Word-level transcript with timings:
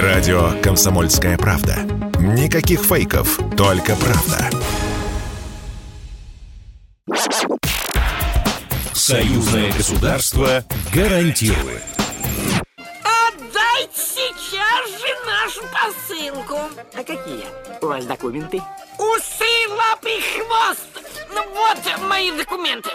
Радио 0.00 0.52
«Комсомольская 0.62 1.36
правда». 1.36 1.76
Никаких 2.18 2.80
фейков, 2.80 3.38
только 3.58 3.94
правда. 3.94 4.48
Союзное 8.94 9.70
государство 9.70 10.64
гарантирует. 10.94 11.82
Отдайте 13.04 13.92
сейчас 13.92 14.88
же 14.98 15.08
нашу 15.26 15.60
посылку. 15.68 16.58
А 16.94 17.04
какие 17.04 17.44
у 17.82 17.86
вас 17.86 18.06
документы? 18.06 18.62
Усы, 18.96 19.68
лапы, 19.68 20.22
хвост. 20.32 21.06
Ну 21.34 21.44
вот 21.52 22.08
мои 22.08 22.30
документы. 22.30 22.88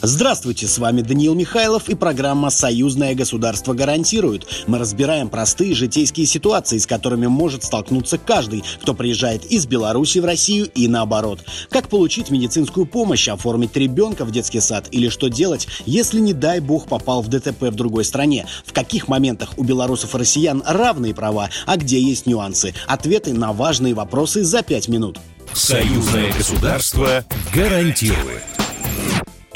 Здравствуйте, 0.00 0.68
с 0.68 0.78
вами 0.78 1.00
Даниил 1.00 1.34
Михайлов 1.34 1.88
и 1.88 1.96
программа 1.96 2.50
«Союзное 2.50 3.16
государство 3.16 3.74
гарантирует». 3.74 4.46
Мы 4.68 4.78
разбираем 4.78 5.28
простые 5.28 5.74
житейские 5.74 6.24
ситуации, 6.24 6.78
с 6.78 6.86
которыми 6.86 7.26
может 7.26 7.64
столкнуться 7.64 8.16
каждый, 8.16 8.62
кто 8.80 8.94
приезжает 8.94 9.44
из 9.46 9.66
Беларуси 9.66 10.20
в 10.20 10.24
Россию 10.24 10.70
и 10.72 10.86
наоборот. 10.86 11.40
Как 11.68 11.88
получить 11.88 12.30
медицинскую 12.30 12.86
помощь, 12.86 13.26
оформить 13.26 13.76
ребенка 13.76 14.24
в 14.24 14.30
детский 14.30 14.60
сад 14.60 14.86
или 14.92 15.08
что 15.08 15.28
делать, 15.28 15.66
если, 15.84 16.20
не 16.20 16.32
дай 16.32 16.60
бог, 16.60 16.86
попал 16.86 17.20
в 17.20 17.28
ДТП 17.28 17.62
в 17.62 17.74
другой 17.74 18.04
стране. 18.04 18.46
В 18.64 18.72
каких 18.72 19.08
моментах 19.08 19.54
у 19.56 19.64
белорусов 19.64 20.14
и 20.14 20.18
россиян 20.18 20.62
равные 20.64 21.12
права, 21.12 21.50
а 21.66 21.76
где 21.76 22.00
есть 22.00 22.26
нюансы. 22.26 22.72
Ответы 22.86 23.32
на 23.32 23.52
важные 23.52 23.94
вопросы 23.94 24.44
за 24.44 24.62
пять 24.62 24.86
минут. 24.86 25.18
Союзное 25.54 26.32
государство 26.32 27.24
гарантирует. 27.52 28.57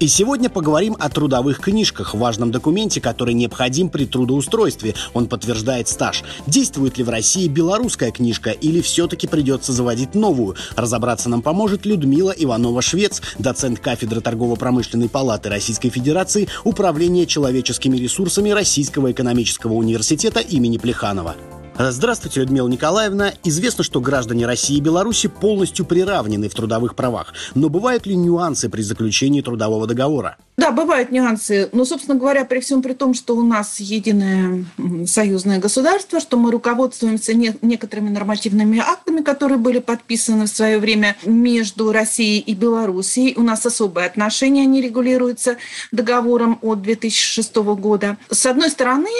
И 0.00 0.06
сегодня 0.06 0.48
поговорим 0.48 0.96
о 1.00 1.08
трудовых 1.08 1.58
книжках, 1.58 2.14
важном 2.14 2.52
документе, 2.52 3.00
который 3.00 3.34
необходим 3.34 3.88
при 3.88 4.06
трудоустройстве. 4.06 4.94
Он 5.12 5.26
подтверждает 5.26 5.88
стаж. 5.88 6.22
Действует 6.46 6.98
ли 6.98 7.04
в 7.04 7.08
России 7.08 7.48
белорусская 7.48 8.12
книжка 8.12 8.50
или 8.50 8.80
все-таки 8.80 9.26
придется 9.26 9.72
заводить 9.72 10.14
новую? 10.14 10.54
Разобраться 10.76 11.28
нам 11.28 11.42
поможет 11.42 11.84
Людмила 11.84 12.30
Иванова-Швец, 12.30 13.22
доцент 13.40 13.80
кафедры 13.80 14.20
торгово-промышленной 14.20 15.08
палаты 15.08 15.48
Российской 15.48 15.88
Федерации, 15.88 16.48
Управления 16.62 17.26
человеческими 17.26 17.96
ресурсами 17.96 18.50
Российского 18.50 19.10
экономического 19.10 19.72
университета 19.72 20.38
имени 20.38 20.78
Плеханова. 20.78 21.34
Здравствуйте, 21.80 22.40
Людмила 22.40 22.66
Николаевна. 22.66 23.34
Известно, 23.44 23.84
что 23.84 24.00
граждане 24.00 24.46
России 24.46 24.78
и 24.78 24.80
Беларуси 24.80 25.28
полностью 25.28 25.86
приравнены 25.86 26.48
в 26.48 26.54
трудовых 26.54 26.96
правах. 26.96 27.34
Но 27.54 27.68
бывают 27.68 28.04
ли 28.04 28.16
нюансы 28.16 28.68
при 28.68 28.82
заключении 28.82 29.42
трудового 29.42 29.86
договора? 29.86 30.38
Да, 30.58 30.72
бывают 30.72 31.12
нюансы. 31.12 31.68
Но, 31.70 31.84
собственно 31.84 32.18
говоря, 32.18 32.44
при 32.44 32.58
всем 32.58 32.82
при 32.82 32.92
том, 32.92 33.14
что 33.14 33.36
у 33.36 33.44
нас 33.44 33.78
единое 33.78 34.64
союзное 35.06 35.60
государство, 35.60 36.18
что 36.18 36.36
мы 36.36 36.50
руководствуемся 36.50 37.32
не, 37.32 37.54
некоторыми 37.62 38.08
нормативными 38.08 38.80
актами, 38.80 39.22
которые 39.22 39.58
были 39.58 39.78
подписаны 39.78 40.46
в 40.46 40.48
свое 40.48 40.80
время 40.80 41.16
между 41.24 41.92
Россией 41.92 42.40
и 42.40 42.54
Белоруссией. 42.54 43.34
У 43.36 43.42
нас 43.42 43.64
особые 43.64 44.08
отношения, 44.08 44.62
они 44.62 44.82
регулируются 44.82 45.58
договором 45.92 46.58
от 46.60 46.82
2006 46.82 47.54
года. 47.54 48.16
С 48.28 48.44
одной 48.44 48.70
стороны, 48.70 49.10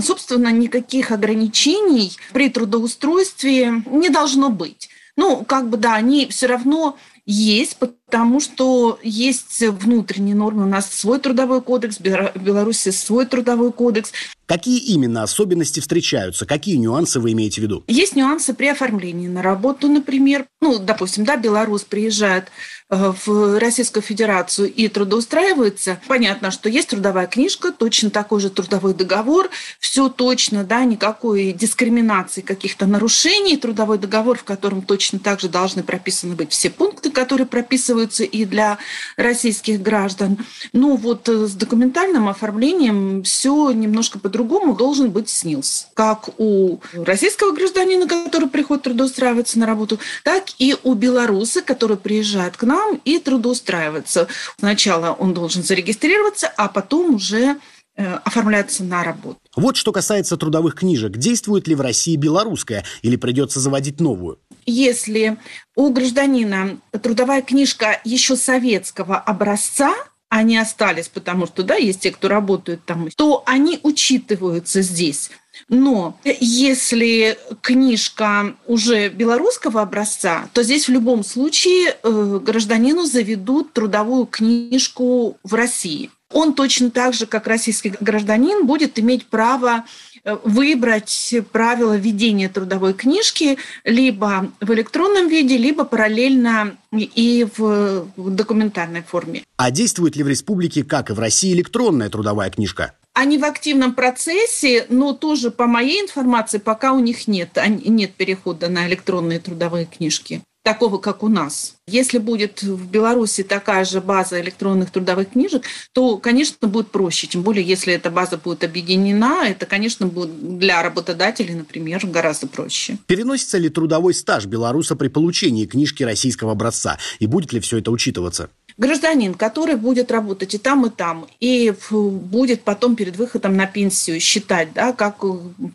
собственно, 0.00 0.50
никаких 0.50 1.10
ограничений 1.10 2.16
при 2.32 2.48
трудоустройстве 2.48 3.82
не 3.84 4.08
должно 4.08 4.48
быть. 4.48 4.88
Ну, 5.20 5.44
как 5.44 5.68
бы, 5.68 5.76
да, 5.76 5.96
они 5.96 6.28
все 6.28 6.46
равно 6.46 6.96
есть, 7.26 7.76
потому 7.76 8.40
что 8.40 8.98
есть 9.02 9.60
внутренние 9.60 10.34
нормы. 10.34 10.62
У 10.62 10.66
нас 10.66 10.90
свой 10.90 11.18
трудовой 11.18 11.60
кодекс, 11.60 11.98
в 11.98 12.42
Беларуси 12.42 12.88
свой 12.88 13.26
трудовой 13.26 13.70
кодекс. 13.70 14.12
Какие 14.46 14.78
именно 14.78 15.22
особенности 15.22 15.80
встречаются? 15.80 16.46
Какие 16.46 16.76
нюансы 16.76 17.20
вы 17.20 17.32
имеете 17.32 17.60
в 17.60 17.64
виду? 17.64 17.84
Есть 17.86 18.16
нюансы 18.16 18.54
при 18.54 18.68
оформлении 18.68 19.28
на 19.28 19.42
работу, 19.42 19.88
например. 19.88 20.46
Ну, 20.62 20.78
допустим, 20.78 21.26
да, 21.26 21.36
белорус 21.36 21.84
приезжает 21.84 22.46
в 22.90 23.58
Российскую 23.60 24.02
Федерацию 24.02 24.72
и 24.72 24.88
трудоустраивается. 24.88 26.00
Понятно, 26.08 26.50
что 26.50 26.68
есть 26.68 26.88
трудовая 26.88 27.28
книжка, 27.28 27.70
точно 27.70 28.10
такой 28.10 28.40
же 28.40 28.50
трудовой 28.50 28.94
договор, 28.94 29.48
все 29.78 30.08
точно, 30.08 30.64
да, 30.64 30.84
никакой 30.84 31.52
дискриминации, 31.52 32.40
каких-то 32.40 32.86
нарушений. 32.86 33.56
Трудовой 33.56 33.98
договор, 33.98 34.36
в 34.38 34.44
котором 34.44 34.82
точно 34.82 35.20
так 35.20 35.40
же 35.40 35.48
должны 35.48 35.84
прописаны 35.84 36.34
быть 36.34 36.50
все 36.50 36.68
пункты, 36.68 37.10
которые 37.10 37.46
прописываются 37.46 38.24
и 38.24 38.44
для 38.44 38.78
российских 39.16 39.80
граждан. 39.80 40.38
Ну 40.72 40.96
вот 40.96 41.28
э, 41.28 41.46
с 41.46 41.52
документальным 41.52 42.28
оформлением 42.28 43.22
все 43.22 43.70
немножко 43.70 44.18
по-другому 44.18 44.74
должен 44.74 45.10
быть 45.10 45.28
СНИЛС. 45.28 45.88
Как 45.94 46.30
у 46.38 46.80
российского 46.94 47.52
гражданина, 47.52 48.08
который 48.08 48.48
приходит 48.48 48.82
трудоустраиваться 48.82 49.60
на 49.60 49.66
работу, 49.66 50.00
так 50.24 50.46
и 50.58 50.76
у 50.82 50.94
белоруса, 50.94 51.62
который 51.62 51.96
приезжает 51.96 52.56
к 52.56 52.64
нам 52.64 52.79
и 53.04 53.18
трудоустраивается. 53.18 54.28
Сначала 54.58 55.12
он 55.12 55.34
должен 55.34 55.62
зарегистрироваться, 55.62 56.52
а 56.56 56.68
потом 56.68 57.14
уже 57.14 57.56
э, 57.96 58.14
оформляться 58.24 58.84
на 58.84 59.04
работу. 59.04 59.40
Вот 59.56 59.76
что 59.76 59.92
касается 59.92 60.36
трудовых 60.36 60.74
книжек. 60.74 61.16
Действует 61.16 61.68
ли 61.68 61.74
в 61.74 61.80
России 61.80 62.16
белорусская 62.16 62.84
или 63.02 63.16
придется 63.16 63.60
заводить 63.60 64.00
новую? 64.00 64.38
если 64.70 65.38
у 65.74 65.92
гражданина 65.92 66.78
трудовая 67.02 67.42
книжка 67.42 68.00
еще 68.04 68.36
советского 68.36 69.16
образца, 69.16 69.94
они 70.30 70.56
остались, 70.56 71.08
потому 71.08 71.46
что, 71.46 71.64
да, 71.64 71.74
есть 71.74 72.00
те, 72.00 72.12
кто 72.12 72.28
работают 72.28 72.84
там, 72.86 73.10
то 73.16 73.42
они 73.46 73.80
учитываются 73.82 74.80
здесь. 74.80 75.30
Но 75.68 76.18
если 76.24 77.36
книжка 77.60 78.54
уже 78.66 79.08
белорусского 79.08 79.82
образца, 79.82 80.48
то 80.54 80.62
здесь 80.62 80.86
в 80.88 80.92
любом 80.92 81.24
случае 81.24 81.96
э, 82.02 82.40
гражданину 82.42 83.04
заведут 83.04 83.72
трудовую 83.72 84.26
книжку 84.26 85.36
в 85.42 85.54
России. 85.54 86.10
Он 86.32 86.54
точно 86.54 86.90
так 86.90 87.12
же, 87.12 87.26
как 87.26 87.48
российский 87.48 87.92
гражданин, 88.00 88.64
будет 88.64 89.00
иметь 89.00 89.26
право 89.26 89.84
выбрать 90.24 91.34
правила 91.52 91.96
ведения 91.96 92.48
трудовой 92.48 92.94
книжки 92.94 93.58
либо 93.84 94.50
в 94.60 94.72
электронном 94.72 95.28
виде, 95.28 95.56
либо 95.56 95.84
параллельно 95.84 96.76
и 96.92 97.46
в 97.56 98.06
документальной 98.16 99.02
форме. 99.02 99.42
А 99.56 99.70
действует 99.70 100.16
ли 100.16 100.22
в 100.22 100.28
республике, 100.28 100.84
как 100.84 101.10
и 101.10 101.12
в 101.12 101.18
России, 101.18 101.52
электронная 101.52 102.08
трудовая 102.08 102.50
книжка? 102.50 102.94
Они 103.12 103.38
в 103.38 103.44
активном 103.44 103.94
процессе, 103.94 104.86
но 104.88 105.12
тоже, 105.12 105.50
по 105.50 105.66
моей 105.66 106.00
информации, 106.00 106.58
пока 106.58 106.92
у 106.92 107.00
них 107.00 107.26
нет, 107.26 107.58
нет 107.84 108.14
перехода 108.14 108.68
на 108.68 108.86
электронные 108.86 109.40
трудовые 109.40 109.86
книжки 109.86 110.42
такого, 110.62 110.98
как 110.98 111.22
у 111.22 111.28
нас. 111.28 111.74
Если 111.86 112.18
будет 112.18 112.62
в 112.62 112.88
Беларуси 112.88 113.42
такая 113.42 113.84
же 113.84 114.00
база 114.00 114.40
электронных 114.40 114.90
трудовых 114.90 115.30
книжек, 115.30 115.64
то, 115.92 116.18
конечно, 116.18 116.68
будет 116.68 116.90
проще. 116.90 117.26
Тем 117.26 117.42
более, 117.42 117.64
если 117.64 117.92
эта 117.94 118.10
база 118.10 118.36
будет 118.36 118.62
объединена, 118.62 119.48
это, 119.48 119.66
конечно, 119.66 120.06
будет 120.06 120.58
для 120.58 120.82
работодателей, 120.82 121.54
например, 121.54 122.06
гораздо 122.06 122.46
проще. 122.46 122.98
Переносится 123.06 123.58
ли 123.58 123.68
трудовой 123.68 124.14
стаж 124.14 124.46
белоруса 124.46 124.96
при 124.96 125.08
получении 125.08 125.66
книжки 125.66 126.02
российского 126.02 126.52
образца? 126.52 126.98
И 127.18 127.26
будет 127.26 127.52
ли 127.52 127.60
все 127.60 127.78
это 127.78 127.90
учитываться? 127.90 128.50
Гражданин, 128.80 129.34
который 129.34 129.76
будет 129.76 130.10
работать 130.10 130.54
и 130.54 130.58
там, 130.58 130.86
и 130.86 130.90
там, 130.90 131.26
и 131.38 131.72
будет 131.90 132.62
потом 132.62 132.96
перед 132.96 133.16
выходом 133.16 133.54
на 133.54 133.66
пенсию 133.66 134.18
считать, 134.20 134.72
да, 134.72 134.92
как, 134.92 135.18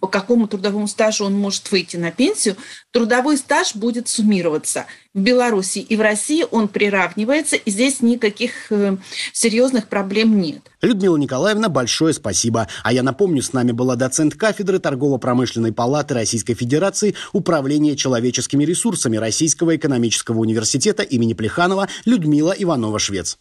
по 0.01 0.07
какому 0.07 0.47
трудовому 0.47 0.87
стажу 0.87 1.25
он 1.25 1.35
может 1.35 1.71
выйти 1.71 1.97
на 1.97 2.11
пенсию, 2.11 2.57
трудовой 2.91 3.37
стаж 3.37 3.75
будет 3.75 4.07
суммироваться. 4.07 4.87
В 5.13 5.19
Беларуси 5.19 5.79
и 5.79 5.95
в 5.95 6.01
России 6.01 6.45
он 6.49 6.67
приравнивается, 6.67 7.55
и 7.55 7.71
здесь 7.71 8.01
никаких 8.01 8.71
э, 8.71 8.97
серьезных 9.31 9.87
проблем 9.87 10.41
нет. 10.41 10.61
Людмила 10.85 11.17
Николаевна, 11.17 11.67
большое 11.67 12.13
спасибо. 12.13 12.67
А 12.83 12.93
я 12.93 13.01
напомню, 13.01 13.41
с 13.41 13.53
нами 13.53 13.71
была 13.71 13.95
доцент 13.95 14.35
кафедры 14.35 14.79
торгово-промышленной 14.79 15.73
палаты 15.73 16.13
Российской 16.13 16.53
Федерации 16.53 17.15
Управления 17.33 17.95
человеческими 17.95 18.63
ресурсами 18.63 19.17
Российского 19.17 19.75
экономического 19.75 20.39
университета 20.39 21.01
имени 21.01 21.33
Плеханова 21.33 21.87
Людмила 22.05 22.51
Иванова-Швец. 22.51 23.37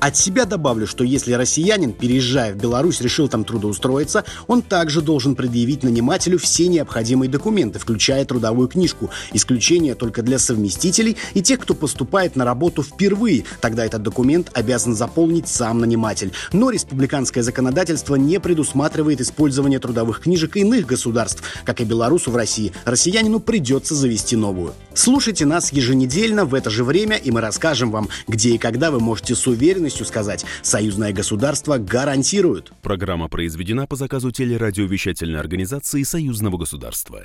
От 0.00 0.16
себя 0.16 0.44
добавлю, 0.44 0.86
что 0.86 1.02
если 1.02 1.32
россиянин, 1.32 1.92
переезжая 1.92 2.54
в 2.54 2.56
Беларусь, 2.56 3.00
решил 3.00 3.28
там 3.28 3.44
трудоустроиться, 3.44 4.24
он 4.46 4.62
также 4.62 5.02
должен 5.02 5.34
предъявить 5.34 5.82
нанимателю 5.82 6.38
все 6.38 6.68
необходимые 6.68 7.28
документы, 7.28 7.80
включая 7.80 8.24
трудовую 8.24 8.68
книжку. 8.68 9.10
Исключение 9.32 9.96
только 9.96 10.22
для 10.22 10.38
совместителей 10.38 11.16
и 11.34 11.42
тех, 11.42 11.58
кто 11.58 11.74
поступает 11.74 12.36
на 12.36 12.44
работу 12.44 12.84
впервые. 12.84 13.44
Тогда 13.60 13.84
этот 13.84 14.02
документ 14.02 14.50
обязан 14.54 14.94
заполнить 14.94 15.48
сам 15.48 15.80
наниматель. 15.80 16.32
Но 16.52 16.70
республиканское 16.70 17.42
законодательство 17.42 18.14
не 18.14 18.38
предусматривает 18.38 19.20
использование 19.20 19.80
трудовых 19.80 20.20
книжек 20.20 20.56
иных 20.56 20.86
государств. 20.86 21.42
Как 21.64 21.80
и 21.80 21.84
белорусу 21.84 22.30
в 22.30 22.36
России, 22.36 22.72
россиянину 22.84 23.40
придется 23.40 23.96
завести 23.96 24.36
новую. 24.36 24.74
Слушайте 24.94 25.44
нас 25.44 25.72
еженедельно 25.72 26.44
в 26.44 26.54
это 26.54 26.70
же 26.70 26.84
время, 26.84 27.16
и 27.16 27.30
мы 27.30 27.40
расскажем 27.40 27.90
вам, 27.90 28.08
где 28.28 28.50
и 28.50 28.58
когда 28.58 28.90
вы 28.90 29.00
можете 29.00 29.34
с 29.34 29.46
уверенностью 29.46 29.87
уверенностью 29.88 30.06
сказать, 30.06 30.44
союзное 30.62 31.12
государство 31.12 31.78
гарантирует. 31.78 32.70
Программа 32.82 33.28
произведена 33.28 33.86
по 33.86 33.96
заказу 33.96 34.30
телерадиовещательной 34.30 35.40
организации 35.40 36.02
Союзного 36.02 36.58
государства. 36.58 37.24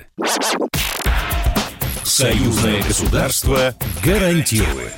Союзное 2.04 2.84
государство 2.84 3.76
гарантирует. 4.04 4.94